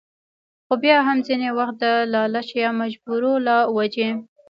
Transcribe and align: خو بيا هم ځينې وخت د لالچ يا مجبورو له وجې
خو 0.65 0.73
بيا 0.83 0.97
هم 1.07 1.17
ځينې 1.27 1.49
وخت 1.59 1.75
د 1.83 1.85
لالچ 2.13 2.49
يا 2.63 2.69
مجبورو 2.81 3.33
له 3.47 3.55
وجې 3.77 4.09